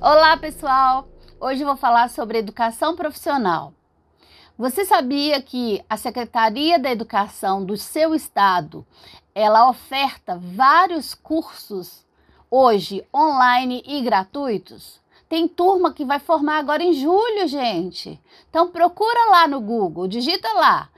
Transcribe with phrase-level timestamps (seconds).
[0.00, 1.08] Olá, pessoal!
[1.40, 3.72] Hoje vou falar sobre educação profissional.
[4.58, 8.84] Você sabia que a Secretaria da Educação do seu estado,
[9.34, 12.04] ela oferta vários cursos
[12.50, 15.00] hoje online e gratuitos?
[15.28, 18.20] Tem turma que vai formar agora em julho, gente.
[18.50, 20.88] Então procura lá no Google, digita lá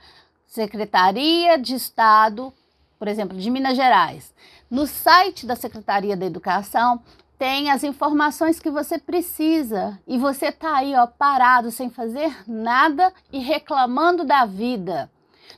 [0.47, 2.53] Secretaria de Estado,
[2.99, 4.35] por exemplo, de Minas Gerais.
[4.71, 7.03] No site da Secretaria da Educação
[7.39, 13.13] tem as informações que você precisa e você tá aí, ó, parado sem fazer nada
[13.33, 15.11] e reclamando da vida.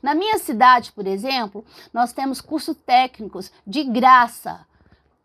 [0.02, 4.66] Na minha cidade, por exemplo, nós temos cursos técnicos de graça,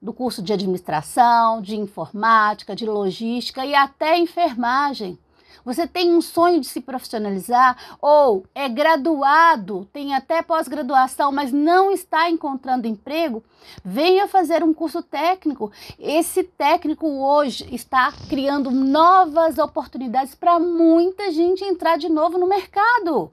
[0.02, 5.18] do curso de administração, de informática, de logística e até enfermagem.
[5.66, 11.92] Você tem um sonho de se profissionalizar ou é graduado, tem até pós-graduação, mas não
[11.92, 13.44] está encontrando emprego?
[13.84, 15.72] Venha fazer um curso técnico.
[15.98, 23.32] Esse técnico hoje está criando novas oportunidades para muita gente entrar de novo no mercado.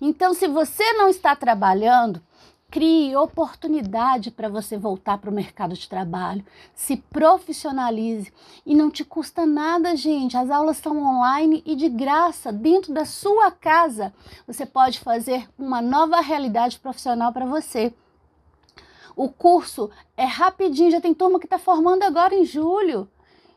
[0.00, 2.20] Então, se você não está trabalhando,
[2.70, 6.44] Crie oportunidade para você voltar para o mercado de trabalho.
[6.72, 8.32] Se profissionalize.
[8.64, 10.36] E não te custa nada, gente.
[10.36, 14.14] As aulas são online e de graça, dentro da sua casa.
[14.46, 17.92] Você pode fazer uma nova realidade profissional para você.
[19.16, 23.08] O curso é rapidinho, já tem turma que está formando agora em julho.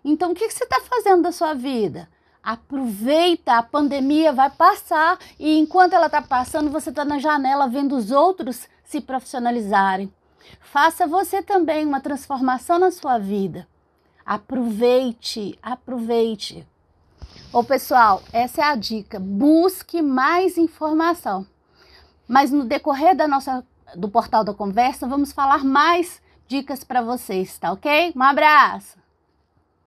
[0.03, 2.09] Então, o que, que você está fazendo da sua vida?
[2.44, 7.95] Aproveita, a pandemia vai passar e enquanto ela está passando, você está na janela vendo
[7.95, 10.13] os outros se profissionalizarem.
[10.59, 13.66] Faça você também uma transformação na sua vida.
[14.25, 16.67] Aproveite, aproveite.
[17.52, 19.19] Ô pessoal, essa é a dica.
[19.19, 21.47] Busque mais informação.
[22.28, 27.57] Mas no decorrer da nossa do portal da conversa, vamos falar mais dicas para vocês,
[27.57, 28.11] tá ok?
[28.16, 29.02] Um abraço.